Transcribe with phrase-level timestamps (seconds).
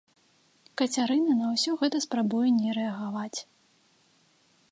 [0.81, 3.39] Кацярына на ўсё гэта спрабуе не рэагаваць.